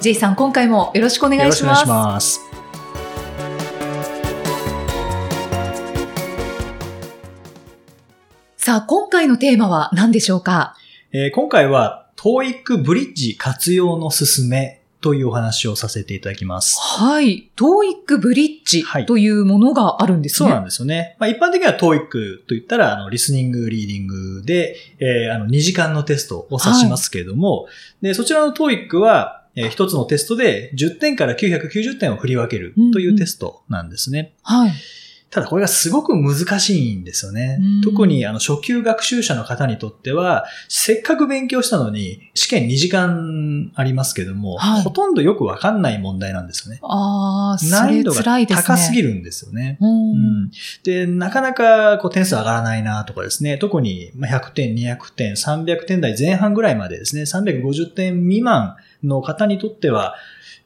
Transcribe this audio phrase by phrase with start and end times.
[0.00, 2.40] J さん今回もよろしくお願いしますよろしくお願いします。
[8.56, 10.74] さあ今回のテーマは何でしょうか？
[11.12, 16.78] えー今回は TOEIC ブリッジ活用のすすめというお話をさせていただきます。
[16.80, 17.50] はい。
[17.56, 20.48] TOEIC ブリッジはいというものがあるんですね。
[20.48, 21.16] そうなんですよね。
[21.18, 27.66] まあ、一般的には TOEIC と言ったら、あの、リスニング、リーディングで、えーあの、2時間のテストを指しますけれども、
[28.02, 34.34] で、そちらの TOEIC は、えー一つのテストで10点から990点を振り分けるというテストなんですね。
[34.42, 34.72] はい。
[35.30, 37.80] ただこれがすごく難しいんですよねうん。
[37.82, 46.80] 特にあの初級学習者の方にとっては、せっかく勉強したのに、試験2時間ありますけども、はいほとんどよくわかんない問題なんですよね。
[46.82, 48.22] ああ、難易度が。
[48.46, 49.10] 高すぎる。
[49.10, 49.78] るんですよね。
[49.80, 49.86] う。
[49.86, 50.50] うんん
[50.82, 60.02] で、なかなかこう点数上がらないなとかですね、特にまあ100点、200点、300点台前半ぐらいまでですね、350点未満の方にとっては、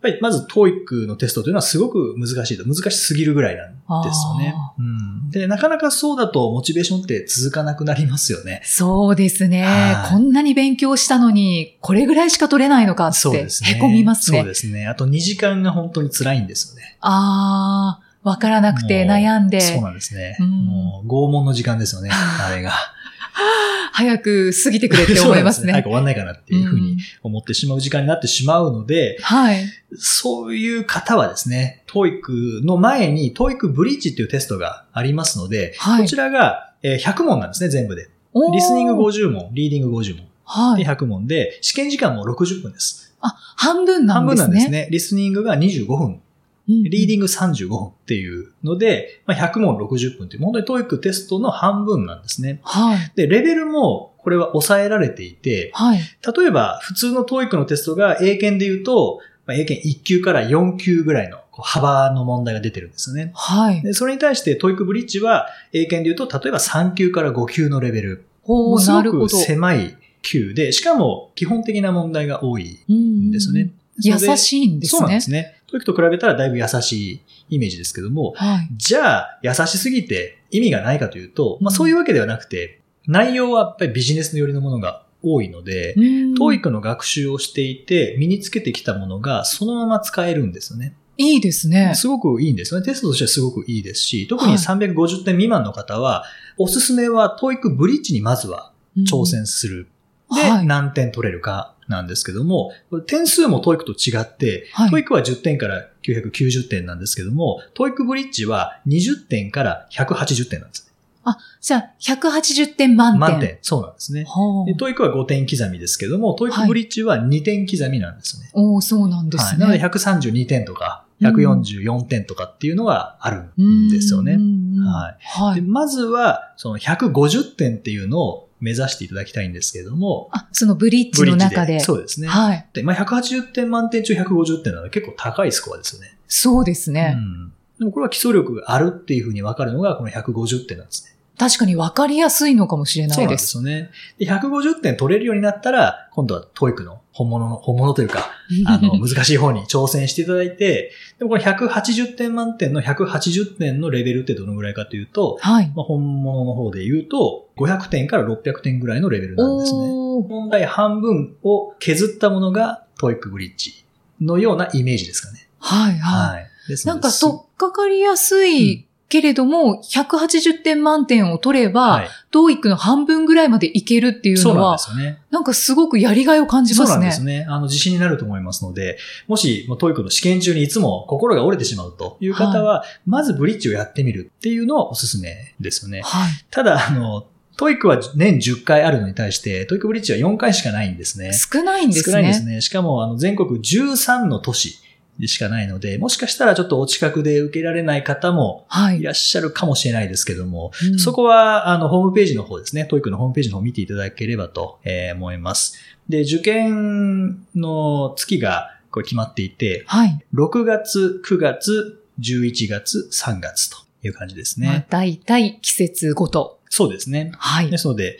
[0.04, 4.74] やっぱりまず TOEIC のテストというのはすごく難しいと、難しすぎるぐらいなんですよねあ。
[4.78, 8.60] うん、で、なかなかそうだとモチベーションって続かなくなりますよね。
[8.64, 10.06] そうですねは。
[10.08, 13.70] いこんなに勉強したのに、これぐらいしか取れないのかって、そうですね。
[13.70, 14.38] へこみますね。
[14.38, 14.86] そうですね。
[14.86, 16.98] あと2時間が本当に辛いんですよね。
[17.00, 20.36] ああ、わからなくて悩んで、そうなんですね。
[20.40, 22.72] うんもう拷問の時間ですよね、あれが。
[23.96, 25.68] 早く過ぎてくれって 思いますね。
[25.68, 29.64] す早く終わんないかなっていうふうに思ってしまう時間になってしまうので、はい。
[29.96, 38.08] そういう方はですね、TOEIC の前に TOEIC ブリッジっていうテストがありますので、はいこちらがえー100問なんですね、全部で。
[38.52, 40.16] リスニング50問、リーディング50問。
[40.16, 40.84] ではい。
[40.84, 43.14] 100問で、試験時間も60分です。
[43.20, 44.54] あ、半分な半分んですね。
[44.54, 44.88] なんですね。
[44.90, 46.20] リスニングが25分、うん。
[46.66, 52.60] リーディング35分っていうので、まあ、100問60分っていう、本当に TOEIC テストの半分なんですね。
[52.62, 53.12] はい。
[53.14, 55.98] で、レベルもこれは抑えられていて、はい。
[55.98, 63.32] 例えば普通の TOEIC のテストが英検で言うと、まあ、英検1級から4級ぐらいの幅の問題が出てるんですよね。
[63.34, 63.82] はい。
[63.82, 68.26] でそれに対して TOEIC ブリッジは英検で言うと、例えば3級から5級のレベル。
[68.44, 69.28] おーすごくなるほど。
[69.28, 73.70] 狭い級で、しかも基本的な問題が多いうんんですよね。
[73.98, 74.98] 優いしいんですね。
[74.98, 75.60] そうなんですね。
[75.72, 78.68] TOEIC と比べたらだいぶ優しいイメージですけども、はい。
[78.76, 90.94] じゃあ優しすぎて意味がないかというと、まあうんそういうわけではなくて、内容はやっぱりビジネスの寄りのものが多いので、うん TOEIC の学習をしていて身につけてきたものがそのまま使えるんですよね。
[91.16, 91.92] いいですね。
[91.94, 92.86] すごくいいんですよね。
[92.86, 96.24] テストとしてはすごくいいですし、特にはい350点未満の方は、
[96.58, 99.88] おすすめは TOEIC ブリッジにまずは挑戦する。
[100.34, 102.72] で、はい何点取れるかなんですけども、
[103.06, 110.84] 点数も TOEIC と違って、はい TOEIC は10点から990点なんですけども、TOEIC ブリッジは20点から180点なんです。
[111.24, 113.20] あ、じゃあ、180点満点。
[113.20, 113.58] 満点。
[113.62, 114.24] そうなんですね。
[114.26, 118.50] はで TOEIC は5点刻みですけども、TOEIC ブリッジは2点刻みなんですね。
[118.52, 119.54] おーそうなんですはい。
[119.54, 119.60] ね。
[119.60, 124.32] なので132点とか、うん144点とかっていうのがあるんですよね。
[124.32, 125.18] うんはい。
[125.18, 125.60] ではい。
[125.62, 131.80] まずは、その150点っていうのを目指していただきたいんですけれども、あ、そのブリッジの中で。
[131.80, 132.28] そうですね。
[132.28, 132.66] はい。
[132.72, 136.16] で、まあ、180点満点中150点なので結構高いスコアですよね。
[136.28, 137.14] そうですね。
[137.16, 137.52] うん。
[137.78, 141.13] でもこれは基礎力があるっていうふうに分かるのがこの150点なんですね。
[141.38, 143.50] 確かに分かりやすいのかもしれなそうなんでいです。
[143.50, 143.90] すよね。
[144.18, 148.30] で、150点取れるようになったら、今度は TOEIC の本物の、本物というか、
[148.66, 155.72] あの、難しい方に挑戦していただいて、でもこれ180点満点の180点のレベルってどのぐらいかというと、はい。
[155.74, 159.78] まあ、本物の方で言うと、500点から600点ぐらいのレベルなんですね。
[159.80, 163.84] 問題半分を削ったものが TOEIC ブリッジ
[164.20, 165.48] のようなイメージですかね。
[165.58, 166.34] はい、はい。
[166.34, 166.46] はい。
[166.84, 172.08] なんか、とっかかりやすいけれども、180点満点を取れば、はい。
[172.32, 175.22] TOEIC の半分ぐらいまでいけるっていうそうなんでのは、すよね。
[175.30, 176.94] なんかすごくやりがいを感じますね。
[176.94, 177.46] そうなんですね。
[177.48, 186.02] あの、自信になると思いますので、もし、もう TOEIC の試験中にいつも心が折れてしまうという方は、まずブリッジをやってみるっていうのはおすすめですよね。
[186.02, 186.30] はい。
[186.50, 187.26] ただ、あの、
[187.56, 191.30] TOEIC は年10回あるのに対して、TOEIC ブリッジは4回しかないんですね。
[191.32, 192.12] 少ないんですね。
[192.12, 192.60] 少ないんですね。
[192.62, 194.83] しかも、あの、全国13の都市で
[195.26, 199.02] しかないので、もしかしたらちょっとお近くで受けられない方もはいい。
[199.02, 205.78] らっしゃるかもしれないですけども、うんそこは、あの、ホームページの方ですね、 TOEIC のホームページの方を見ていただければと、えー思います。
[206.08, 210.24] で、受験の月がこれ決まっていて、はい。
[210.34, 214.86] 6月、9月、11月、3月という感じですまあね。
[214.88, 216.60] 大体季節ごと。
[216.68, 217.32] そうですね。
[217.38, 217.78] はいで。
[217.78, 218.18] すので、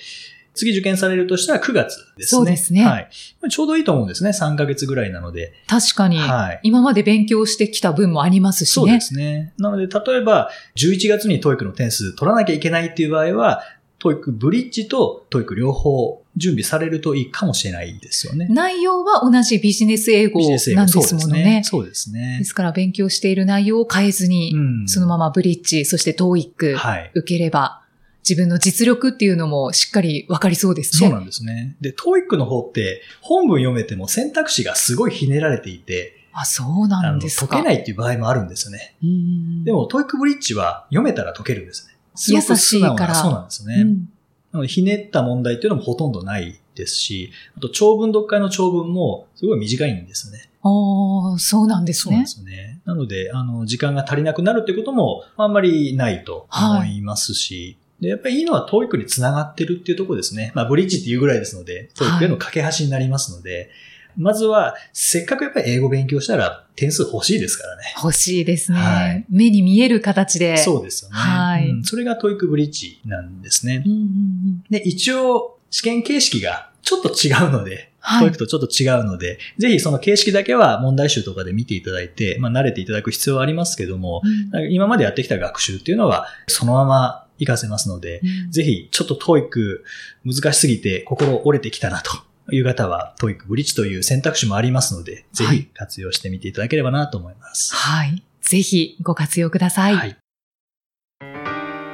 [0.54, 2.38] 次受験されるとしたら9月ですね。
[2.38, 3.08] そうですねはい。
[3.50, 4.30] ちょうどいいと思うんですね。
[4.30, 5.52] 3ヶ月ぐらいなので。
[5.66, 6.60] 確かに、はい。
[6.62, 8.72] 今まで勉強してきた分もありますしね。
[8.72, 9.52] そうですね。
[9.58, 13.62] なので、例えば、11月に TOEIC の点数取らなきゃいけないっていう場合は、
[14.04, 18.46] TOEIC ブリッジと TOEIC 両方準備されるといいかもしれないですよね。
[18.50, 21.62] 内容は同じビジネス英語なんですものね。
[21.64, 22.36] そうですね。
[22.38, 27.10] ですから勉強している内容を変えずに、うんそのままブリッジ、そして TOEIC はい。
[27.14, 27.83] 受ければ、
[28.28, 31.08] 自分の実力っていうのもしっかりわかりそうですね。
[31.08, 31.76] そうなんですね。
[31.80, 37.48] で、TOEIC の方って、本文読めても選択肢がすごいひねられていて、あ、そうなんですか。
[37.48, 38.96] 解けないっていう場合もあるんですよね。
[39.02, 41.94] うんでも、TOEIC ブリッジは読めたら解けるんですね。
[42.14, 43.82] すごく優しいから素直なそうなんですよね。
[43.82, 44.08] うん
[44.54, 50.48] なので、ひねった問題っていうのもほとんどないですし、あと、長文読解の長文もすごい短いんですね。
[50.62, 52.26] ああ、そうなんですねそうなんで。
[52.28, 52.80] すね。
[52.84, 60.52] なので、あの、時間が足りなくなるってこともあんまりないと思いますし、で、やっぱりいいのは TOEIC につながってるっていうところですね。
[60.54, 63.70] まあ、ブリッジっていうぐらいですので、はい TOEIC への架け橋になりますので、
[64.16, 67.82] まずは、せっかくやっぱり英語勉強したら点数欲しいですからね。
[67.96, 70.56] 欲しいですね、はい目に見える形で。
[70.56, 71.16] そうですよね。
[71.16, 73.92] はいうんそれが TOEIC ブリッジなんですねうん。
[73.92, 84.20] うんうんで、一応、試験形式がちょっと違うので、はい TOEIC とちょっと違うので、ぜひその形式だけは問題集とかで見ていただいて、まあ慣れていただく必要はありますけども、
[84.52, 89.80] うん今までやってきた学習っていうのはそのまま活かせますので、うんぜひちょっと TOEIC
[90.24, 97.74] 難しすぎて心折れてきたなという方は TOEIC ブリッジという選択肢もありますので、ぜはいひ活用してみていただければなと思います。
[97.74, 98.22] はい。
[98.42, 99.94] ぜひご活用ください。
[99.96, 100.16] はい。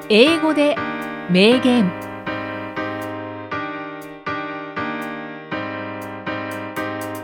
[0.09, 0.77] 英語で
[1.31, 2.11] 名言。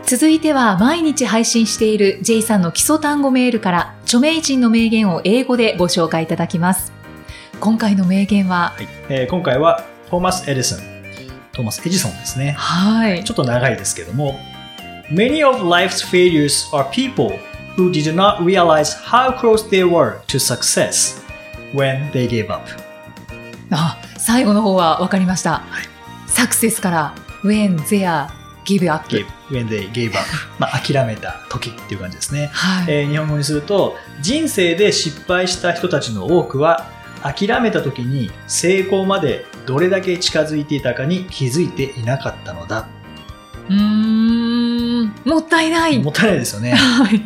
[0.07, 6.96] 続いては毎日配信している J さんの基礎単語メールから著名人の名言を英語でご紹介いただきます。
[7.59, 10.79] 今回の名言は、はいえー今回はトーマス・エディソン。
[11.51, 12.51] トーマス・エジソンですね。
[12.51, 13.33] はいちょ。
[13.33, 14.39] っと長いですけども、
[15.09, 17.31] Many of life's failures are people
[17.75, 21.19] who did not realize how close they were to success
[21.73, 22.63] when they gave up.
[23.71, 25.63] あ、最後の方は分かりました。
[26.27, 28.27] サクセスから when they are
[28.65, 29.07] give up。
[29.09, 30.19] Give, when they gave up.
[30.59, 32.49] まあ、諦めた時っていう感じですね。
[32.53, 32.93] はい。
[32.93, 36.85] えー日本語にすると、人生で失敗した人たちの多くは、
[37.23, 42.87] 諦めた時に成功までどれだけ近づいていたかに気づいていなかったのだ。
[43.69, 45.99] うーん、もったいない。
[45.99, 46.71] もったいないですよね。
[46.71, 47.21] はい。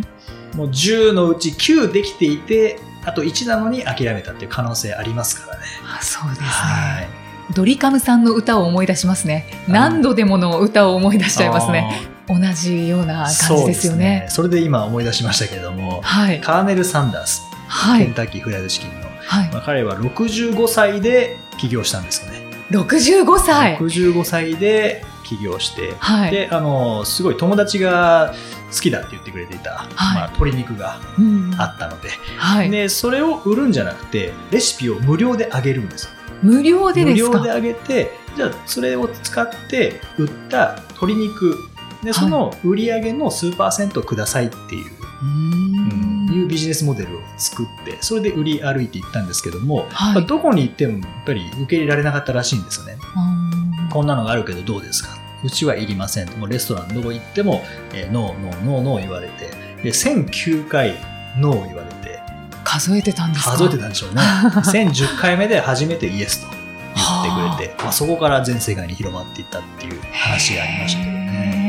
[0.56, 5.64] もう10のうち9できていて、あと1なのに諦めたっていう可能性ありますからね。
[5.98, 6.48] あそうですね。
[6.48, 7.54] はい。
[7.54, 9.46] ドリカムさんの歌を思い出しますね。
[9.68, 12.08] あ何度でもの歌を思い出しちゃいますね。
[12.28, 13.26] 同じような。
[13.26, 14.26] 感じですよね。
[14.30, 16.40] そうそれで今思い出しましたけれども、はい。
[16.42, 18.06] カーネル・サンダース、はい。
[18.06, 19.50] ケンタッキーフライドチキンの、はい。
[19.52, 22.46] まあ、彼は65歳で起業したんですよね。
[22.72, 23.78] 65歳。
[23.78, 26.32] 65歳で起業して、はい。
[26.32, 28.34] で、あの、すごい友達が
[28.74, 32.70] 好きだって言ってくれていた、はいまあ、鶏肉がうんあったので、はい。
[32.70, 36.10] で、それを売るんじゃなくて、レシピを無料であげるんですよ。
[36.44, 41.56] 無料で無料であげて、じゃあそれを使って売った鶏肉、
[42.04, 52.98] で、その売り上げの数パーセントくださいっていう、うーんいうビジネスモデルを作って、それで売り歩いていったんですけども、はいまあどこに行ってもやっぱり受け入れられなかったらしいんですよね。
[53.16, 55.10] うんこんなのがあるけどどうですか？
[55.44, 56.30] うちはいりません。
[56.40, 57.62] もうレストランどこ行っても、
[57.94, 59.50] えーノー、ノー、ノー、ノー言われて、
[59.84, 60.96] で、1009回
[61.38, 62.22] ノー言われて、
[62.64, 63.52] 数えてたんですか？
[63.58, 64.22] 数えてたんでしょうね。
[64.22, 66.48] 1010回目で初めてイエスと
[66.96, 71.61] 言ってくれて、まあ、そこから全世界に広まっていったっていう話がありましたけどね。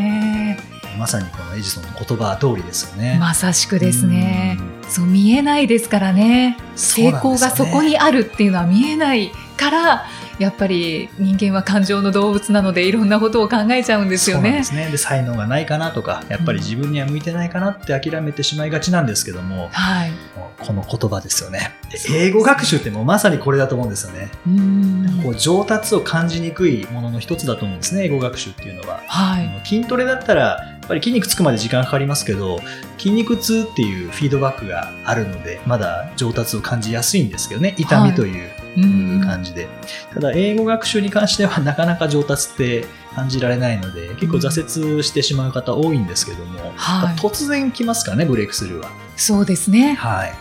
[1.03, 3.15] へまさにこのエジソンの言葉通りですよね。
[3.17, 4.91] ーまさしくですねうん。
[4.91, 6.57] そう見えないですからね。
[6.57, 10.07] ね功がそこにあるっていうのは見えないから、
[10.39, 14.65] やっぱり人間は感情の動物なのでいろんなことを考えちゃうんですよねで。
[14.65, 14.89] すね。
[14.91, 20.11] で、才能がないかなとか、やっぱり自分には向いてないかなって諦めてしまいがちなんですけども、はい。
[20.37, 21.73] もうこの言葉ですよね。
[21.91, 24.31] で英語学習ってもうまさにこれだと思うんですよね。
[24.47, 29.01] うこう上達を感じにくいものの一つだと思うんですね、英語学習っていうのは。
[29.07, 29.61] はい。
[29.65, 32.59] 筋トレだったら、やっぱり筋肉つくまで時間かかりますけど、
[32.99, 39.69] 筋肉痛っていうフィードバックがあるので、まだ上達を感じやすいんですけどね、痛みといううん感じで。
[40.13, 48.91] ただ、英語学習に関しては なかなか上達って感じられないので、結構挫折してしまう方多いんですけども、はい突然来ますからね、ブレイクスルーは。
[49.17, 49.95] そうですね。
[49.95, 50.33] はい。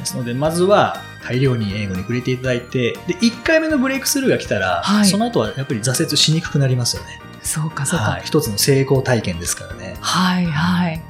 [0.00, 7.20] ですので、まずは大量に英語に触れていただいて、で、1回目のブレイクスルーが来たら、はいその後はやっぱり挫折しにくくなりますよね。
[7.44, 8.04] そうか、そうか。
[8.04, 8.22] はい。
[8.24, 9.96] 一つの成功体験ですからね。
[10.00, 11.00] はいはい。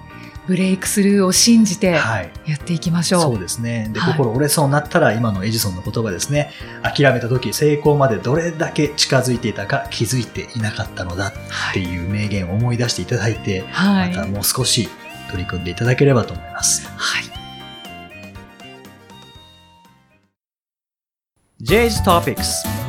[0.47, 2.31] ブレイクスルーを信じてはい。
[2.47, 3.23] やっていきましょう。
[3.23, 3.89] そうですね。
[3.93, 6.51] で、はい心折れそうになったら、今のエジソンの言葉ですね。
[6.83, 11.33] 諦めた時、成功までどれだけ近づいていたか気づいていなかったのだっ
[11.73, 14.15] ていう名言を思い出していただいて、はい。
[14.15, 14.89] またもう少し
[15.31, 16.87] 取り組んでいただければと思います。
[16.97, 17.25] はい。
[21.63, 22.84] J's Topics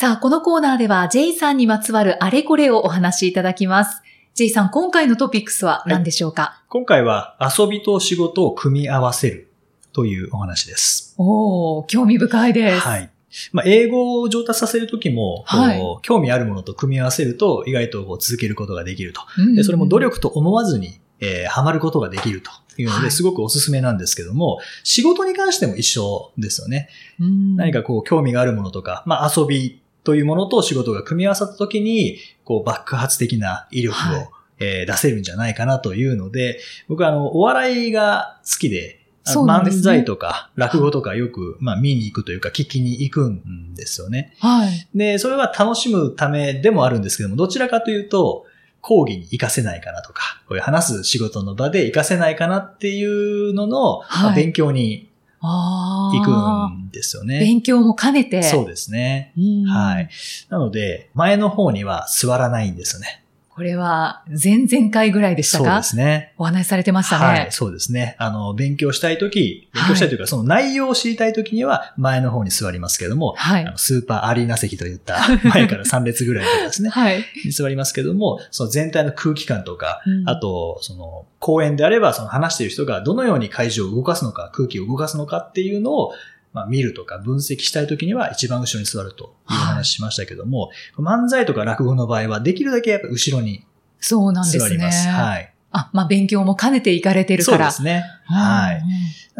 [0.00, 4.00] さあ、このコーナーでは J さんにまつわるあれこれをお話しいただきます。
[4.32, 9.50] J さん、今回のトピックスは何でしょうか、今回は遊びと仕事を組み合わせる
[9.92, 11.14] というお話です。
[11.18, 12.80] おー、興味深いです。
[12.80, 13.10] はい。
[13.52, 19.20] まあ、英語を上達させるときも、はい興味あるものと組み合わせると意外とこう続けることができると。
[19.36, 26.88] うんでそれも努力と思わずに、えーハマることができるというので、はいすごくおすすめなんですけども、仕事に関しても一緒ですよね。
[27.20, 38.96] うん何かこう興味があるものとか、まあ遊びというものと仕事が組み合わさったときに、こう爆発的な威力を、はいえー出せるんじゃないかなというので、僕はあの、お笑いが好きで、ね
[39.36, 44.34] 漫才とか落語とかよく、まあ見に行くというか聞きに行くんですよね。
[44.40, 44.88] はい。
[44.94, 48.46] で、それは楽しむためでもあるんですけども、どちらかというと、
[48.80, 53.04] 講義に活かせないかなとか、こういう話す仕事の場で活かせないかなってい
[53.50, 55.09] うのの、はいまあ勉強にあ
[55.40, 56.70] 行あ。
[56.72, 57.40] くんですよね。
[57.40, 58.42] 勉強も兼ねて。
[58.42, 59.32] そうですね。
[59.38, 60.10] うんはい。
[60.48, 63.24] なので、前の方には座らないんですよね。
[63.60, 65.64] これは、前々回ぐらいでしたか？
[65.64, 66.32] そうですね。
[66.38, 67.24] お話しされてましたね。
[67.26, 68.16] はい、そうですね。
[68.18, 75.18] あの、勉強したいとき、勉強したいというか、その内容を知りたいときには前の方に座りますけども、はいあのスーパーアリーナ席といった
[75.52, 77.22] 前から3列ぐらいとかですね、はい。
[77.44, 86.14] に座りますけども、その全体の空気感とか、うんあと、その、講演であれば、その話している人がどのように会場を動かすのか、空気を動かすのかっていうのを、
[86.52, 93.64] まあ、見るとか分析したいときには一番後ろに座るというお話しましたけども、漫才とか落語の場合はできるだけやっぱ後ろに
[94.00, 94.60] そうなんですね。
[94.60, 95.08] 座ります。
[95.08, 95.52] はい。
[95.72, 97.70] あ、まあ、勉強も兼ねていかれてるから。
[97.70, 98.04] そうですね。
[98.24, 98.76] はい。
[98.76, 98.82] うん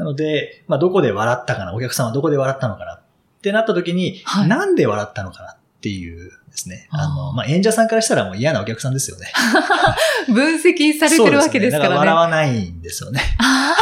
[0.01, 3.03] なので、まあ、どこで笑ったかな、お客さんはどこで笑ったのかなっ
[3.43, 6.89] てなった時に、はいなんで笑ったのかなっていうですね。
[6.91, 9.27] ああの、ーまあ、演者さんからしたらもう嫌なお客さんですよね。
[10.33, 11.95] 分析されてるわけですからね。
[11.95, 13.21] ねだから笑わないんですよね。
[13.39, 13.75] あ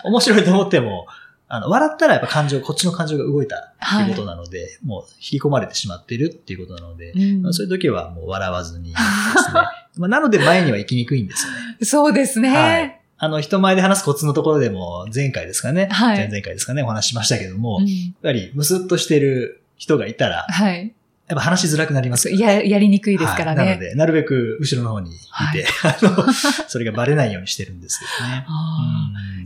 [0.04, 1.06] 面白いと思っても、
[1.54, 9.60] あの、笑ったらやっぱ感情、こっちの感情が動いたってはいいうことなので、もう引き込まれてしまっているっていうことなので、ーうんまあそういう時はもう笑わずにですね。
[9.98, 11.58] まあ、なので前には行きにくいんですよね。
[11.84, 12.56] そうですね。
[12.56, 13.00] はい。
[13.18, 15.88] あの、人前で話すコツのところでも、前回ですかね。
[15.92, 20.94] はい前々回ですかね、お話ししましたけども、うんやっぱり、ムスッとしてる人がいたら、はい。
[21.28, 23.60] やっぱ話しづらくなりますや、やりにくいですからね。
[23.60, 25.18] はいなので、なるべく後ろの方にい
[25.52, 26.32] て、はい あの、
[26.68, 28.46] それがバレないようにしてるんですけどね。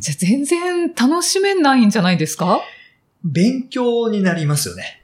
[0.00, 2.60] じゃあ全然楽しめないんじゃないですか？
[3.24, 5.02] 勉強になりますよね。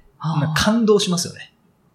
[0.57, 1.52] 感動しますよね。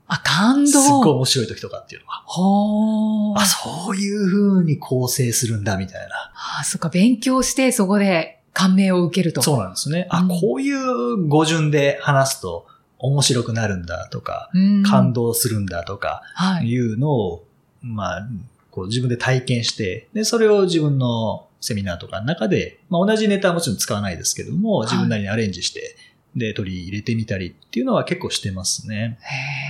[0.08, 0.72] あ、感動。
[0.72, 2.24] すっごい面白い時とかっていうのは。
[2.28, 3.42] はあ。
[3.42, 6.32] あ、そういう風に構成するんだ、みたいな。
[6.60, 9.42] あ、そっか、勉強してそこで感銘を受けると。
[9.42, 10.08] そうなんですね。
[10.10, 12.68] あ、うんこういう語順で話すと
[13.00, 14.84] 面白くなるんだとか、うん。
[14.84, 16.68] 感動するんだとか、はい。
[16.68, 17.46] いうのを、
[17.82, 18.28] まあ、
[18.72, 25.96] こう自分で体験して、で、それを自分のセミナーとかの中で、まあ同じネタはもちろん使わないですけども、自分なりにアレンジして、
[26.36, 29.18] で、取り入れてみたりっていうのは結構してますね。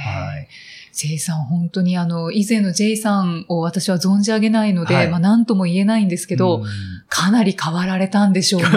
[0.03, 0.47] はい。
[0.93, 6.63] J さん、本当にあの、以前の J さんを私は存じ上げないので、はいまあ何とも言えないんですけど、うん
[7.09, 8.69] かなり変わられたんでしょうね。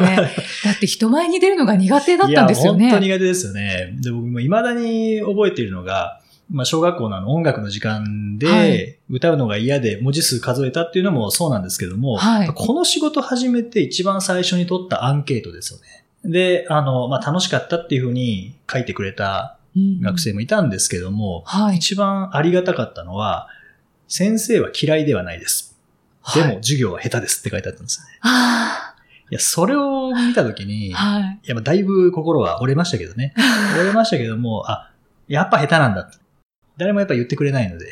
[0.64, 2.84] だって人前に出るのが苦手だったんですよね。
[2.84, 3.96] いや、本当苦手ですよね。
[4.00, 6.20] で、僕も未だに覚えているのが、
[6.50, 8.02] まあ、小学校のあの音楽の時間
[8.42, 16.04] はいで、歌うのが嫌で文字数数えたっていうのもそうなんですけども、はいこの仕事始めて一番最初に取ったアンケートですよね。
[16.25, 21.76] で、あの、まあ、楽しかったっていうふうに書いてくれたうん学生もいたんですけども、はい。
[21.76, 23.49] 一番ありがたかったのは、
[24.08, 25.69] 先生は嫌いではないです。
[26.34, 28.06] でも、授業は下手ですって書いてあったんですね。
[28.22, 28.94] あ
[29.30, 31.40] いや、それを見たときに、あ、はい。
[31.44, 33.32] いや、まあだいぶ心は折れましたけどね。
[33.78, 34.90] 折れましたけども、あ、
[35.28, 36.10] やっぱ下手なんだ。
[36.76, 37.86] 誰もやっぱ言ってくれないので、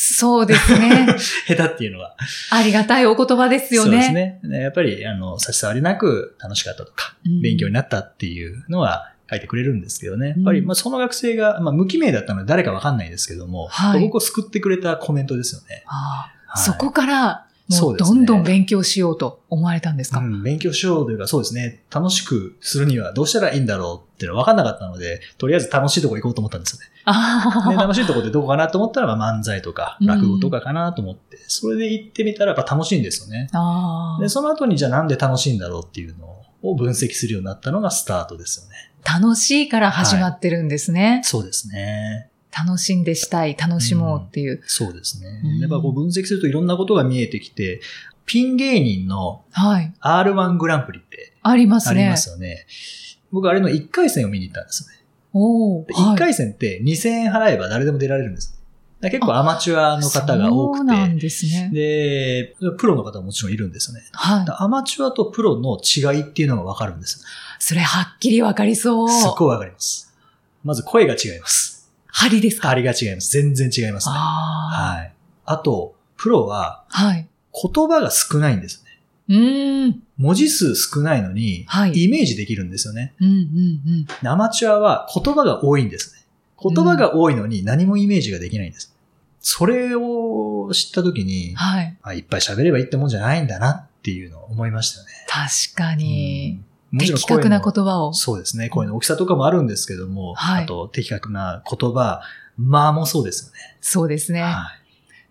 [0.00, 1.16] そうですね。
[1.48, 2.14] 下手っていうのは。
[2.50, 3.90] ありがたいお言葉ですよね。
[3.90, 4.40] そうですね。
[4.44, 10.34] ねやっぱり、あの、差し障りなく楽しかったとか、うん勉強になったっていうのは書いてくれるんですけどね。
[10.36, 15.82] うんやっぱり、まあその学生が、まあ無記名だったので誰かわかんないですけども、はい僕を救ってくれたコメントですよね。
[15.86, 21.84] はいそこから、もそううですねどんどん勉強しようと思われたんですか、うん、勉強しようというか、そうですね。
[21.90, 26.86] 楽しくするにはどうしたらいいんだろうっていうのは分かんなかったので、とりあえず楽しいとこ行こうと思ったんですよね。
[27.04, 33.48] あで、楽しいとこってどこかなと思ったら、まあ漫才とかうん落語とかかなと思って、それで行ってみたらやっぱ楽しいんですよね。
[34.20, 36.26] で、その後にじゃあなんで楽しいんだろうっていうの
[36.62, 38.76] を分析するようになったのがスタートですよね。
[39.04, 41.20] 楽しいから始まってるんですね。
[41.24, 42.30] そうですね。
[42.66, 44.62] 楽しんでしたい、楽しもうっていう。
[44.66, 45.58] そうですねうん。
[45.60, 47.80] やっぱこう分析するといろんなことが見えてきて、
[48.26, 49.92] ピン芸人のはい。
[50.00, 52.02] R1 グランプリってありますね。
[52.02, 52.66] ありますよね。
[53.32, 55.04] 僕あれの1回戦を見に行ったんですよね。
[55.32, 55.84] おお。
[55.84, 58.58] で1回戦って2000円払えば誰でも出られるんです。
[59.00, 61.70] 結構アマチュアの方が多くそうなんて、ですね。
[61.72, 64.04] で、プロの方ももちろんいるんですよね。
[64.12, 64.46] はい。
[64.58, 67.24] アマチュアとプロの違いっていうのがわかるんです。
[67.60, 69.08] それはっきりわかりそう。
[69.08, 70.12] すっごいわかります。
[70.64, 71.77] まず声が違います。
[72.18, 72.68] 針ですか？
[72.68, 73.30] 張りが違います。
[73.30, 74.14] 全然違いますね。
[74.16, 75.12] あはい。
[75.44, 77.04] あと、プロはあ。
[77.06, 77.28] はい。
[77.52, 79.00] 言葉が少ないんですね。
[79.28, 80.02] うーん。
[80.16, 83.14] 文字数少ないのに、はいイメージできるんですよね。
[83.20, 83.40] うんうんう
[84.00, 84.04] ん。
[84.04, 86.22] でアマチュアは言葉が多いんですね。
[86.60, 88.94] 言葉が多いのに何もイメージができないんです。
[89.40, 91.96] それを知ったときに、はい。
[92.02, 95.12] あ、いっぱい喋ればいいってもんじゃないんだなっていうのを思いましたよね。
[95.28, 96.58] 確かに。
[96.62, 98.14] うん的確な言葉を。
[98.14, 98.68] そうですね。
[98.68, 102.22] 声の大きさとかもあるんですけども、はいあと的確な言葉、
[102.56, 103.76] 間もそうですよね。
[103.80, 104.42] そうですね。
[104.42, 104.54] はい。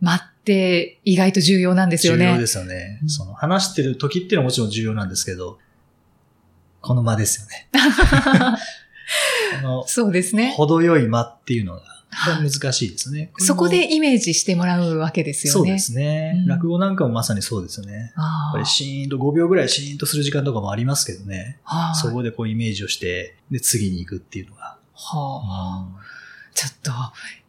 [0.03, 2.25] 待って意外と重要なんですよね。
[2.25, 2.99] 重要ですよね。
[3.01, 5.57] うんその話してる時っていうのはもちろん重要なんですけど、
[6.81, 7.67] この間ですよね。
[9.87, 10.53] そうですね。
[10.55, 13.31] 程よい間っていうのがはい難しいですね。
[13.37, 15.53] そこでイメージしてもらうわけですよね。
[15.53, 17.93] そうですね、うん落語なんかもまさにそうですよね。
[17.93, 21.59] やっあぱりシーンと5秒ぐらいシーンとする時間とかもありますけどね。
[21.65, 21.93] あ。
[21.95, 24.77] そこでこうイメージをして、で、次に行くっていうのが。
[24.93, 26.07] はあ。
[26.53, 26.91] ちょっと、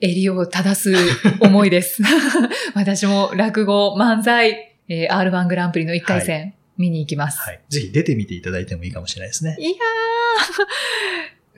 [0.01, 0.95] 襟を正す
[1.41, 2.03] 思いです。
[2.75, 7.39] 私も落語、漫才、えー R1 グランプリの1回戦、見に行きます。
[7.41, 7.61] はい。
[7.71, 9.57] ぜひ出てみていただいてもいいかもしれないですね。
[9.59, 9.75] い、やー、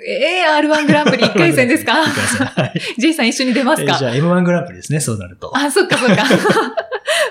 [0.06, 1.94] えー、R1 グランプリ1回戦ですか？
[2.04, 2.80] はい。
[2.98, 3.92] ?J さん一緒に出ますか？
[3.92, 5.50] えーじゃあ M1 グランプリですね、そうなると。
[5.56, 6.24] あ、そっかそっか。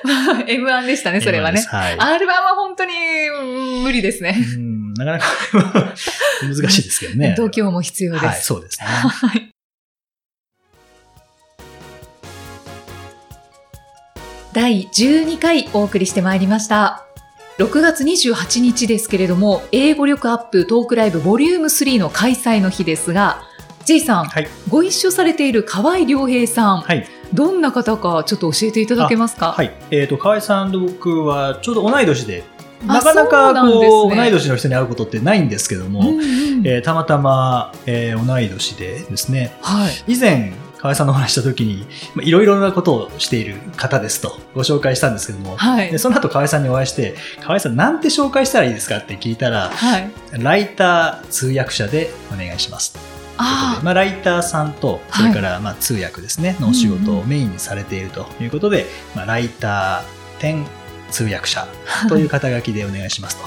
[0.04, 1.70] まあ M1 でしたね、それは M1 でねす。
[1.70, 1.98] はい。
[1.98, 2.94] R1 は本当に
[3.28, 4.38] うん無理ですね。
[4.56, 5.26] うん、なかなか
[6.44, 7.34] 難しいですけどね。
[7.38, 8.26] 度胸も必要です。
[8.26, 8.86] はい、そうですね。
[8.88, 9.50] はい。
[14.54, 17.06] 第12回お送りしてまいりました。
[17.60, 23.42] 6月28日ですけれども、英語力アップトークライブボリューム3の開催の日ですが、
[23.84, 24.48] J さん、はい。
[24.70, 27.06] ご一緒されている河合良平さん、はい。
[27.34, 29.52] どんな方かちょっと教えていただけますか？
[29.52, 29.74] はい。
[29.92, 32.46] えっ、と、河合さんと僕はちょうど同い年で、
[32.88, 36.12] あなかなかこう、ね同い年の人に会うことってないんですけども、うんう
[36.62, 40.14] んえーたまたま、えー同い年でですね、はい。
[40.14, 45.98] 以前、河合さんのお話した時に、まあいろいろなことをしている方ですとご紹介したんですけども、はいで。
[45.98, 50.12] その後河合さんにお会いして、河合さんなんて紹介したらいいですかって聞いたら、はい。
[50.32, 52.94] ライター通訳者でお願いします。
[52.94, 60.66] ということあでまあ、ライターさんと、それからまあ通訳ですね、のお仕事をメインにされているということで、まあ、ライター兼
[61.12, 61.68] 通訳者
[62.08, 63.44] という肩書きでお願いしますと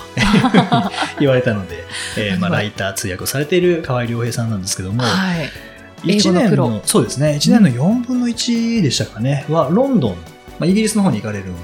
[0.70, 0.90] あ。
[1.18, 1.84] 言われたので、
[2.18, 5.71] えーまあ、ライター通訳をされている河合良平さんなんですけども、はい。
[6.04, 10.16] 英1年語のそうですね、1年の4分の1でしたかね、はロンドン、
[10.58, 11.54] まあ、イギリスの方に行かれるん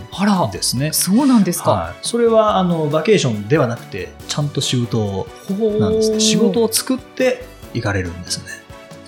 [0.51, 0.93] ですね。
[0.93, 1.71] そうなんですか。
[1.71, 5.27] はい、それはあのバケーションではなくて、ちゃんと仕事を
[5.79, 6.21] なんですね。
[6.21, 8.58] 仕事を作って行かれるんですね。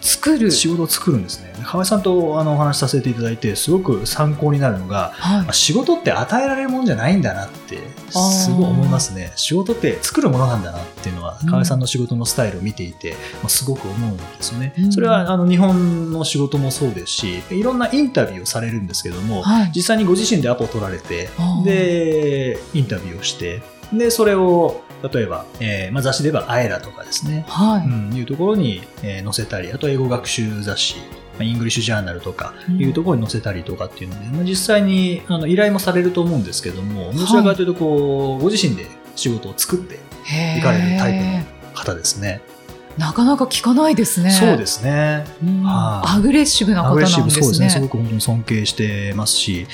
[0.01, 0.51] 作る。
[0.51, 1.53] 仕事を作るんですね。
[1.65, 5.53] 河合さんとあのお話しさせていただいて、すごく参考になるのが、はいまあ。
[5.53, 7.79] 仕事って与えられるもんじゃないんだなって、
[8.11, 9.33] すごい思いますね。
[9.37, 14.93] 仕事って作るものなんだなっていうのは、うん河合さんの仕事のスタイルを見ていて、まあ、すごく思うんですよねうん。
[14.93, 19.73] それはあの日本の仕事もそうですし、いろんなインタビューをされるんですけども、はい。
[19.75, 21.29] 実際にご自身でアポを取られて
[21.65, 27.87] で、インタビューをして、で、それを、例えば、えーまあ、雑誌で言えば、アエラとかですね、はい。
[27.87, 31.03] うん、いうところに、えー載せたり、あと英語学習雑誌、ま
[31.41, 38.87] あ English Journal とかいうところに載せたりとかっていうので、まあ、実際にあの依頼もされると思うんですけども、どちらかというとこう、ご自身で
[39.17, 42.43] 仕事を作ってへー行かれるタイプの方ですね。
[42.99, 44.31] なかなか聞かないですね。
[44.31, 45.25] そうですね。
[45.65, 47.47] アグレッシブなア方なんグレッシブ、そうでね。
[47.47, 47.71] ですすね。
[47.71, 49.67] すごく本当に尊敬してますし、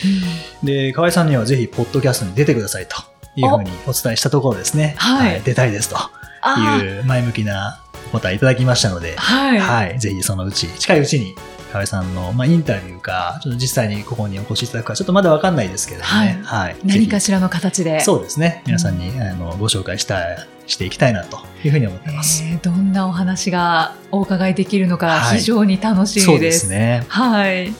[0.62, 2.97] で、河合さんにはぜひ、ポッドキャストに出てくださいと
[3.37, 4.94] いうふうにお伝えしたところですね。
[4.99, 5.96] はい出たいですと
[6.40, 9.59] あいう前向きなお答えいただきましたのでー、はい。
[9.59, 11.35] はい、ぜひそのうち、近いうちに、
[11.72, 16.07] 河合さんの、まあ、インタビューか、ちょっと実際にここにお越しいただくか、ちょっとまだわかんないですけどね。
[16.44, 16.75] はい。
[16.75, 18.01] し何かしらの形で。
[18.01, 18.62] そうですね。
[18.66, 22.42] 皆さんに、あのご紹介したい、していきたいなというふうに思ってます。
[22.44, 26.27] えーどんなお話がお伺いできるのかはい非常に楽しみです。
[26.27, 27.05] そうですね。
[27.09, 27.72] はい。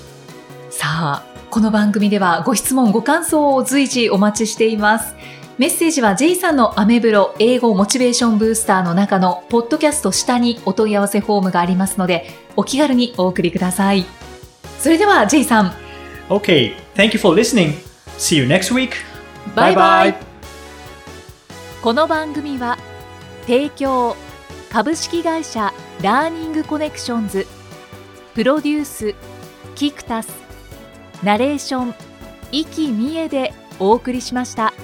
[0.71, 5.15] さあ、この番組ではご質問、ご感想を随時お待ちしています。
[5.59, 14.05] メッセージは J さんのアメブロ英語モチベーションブースターの中のポッドキャスト下にお問い合わせフォームがありますので、お気軽にお送りください。
[14.79, 15.73] それでは J さん、
[16.29, 17.73] Okay, thank you for listening.
[18.19, 18.91] See you next week.
[19.55, 20.15] Bye bye.
[21.81, 22.77] この番組は
[23.47, 24.15] 提供
[24.71, 27.47] 株式会社ラーニングコネクションズ
[28.35, 29.15] プロデュース
[29.75, 30.29] キクタス
[31.23, 31.95] ナレーション
[32.53, 34.75] 生きみえでお送りしました。